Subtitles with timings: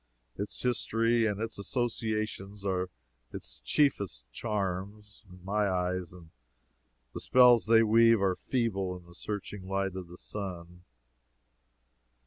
[0.35, 2.89] Its history and its associations are
[3.31, 6.31] its chiefest charm, in any eyes, and
[7.13, 10.85] the spells they weave are feeble in the searching light of the sun.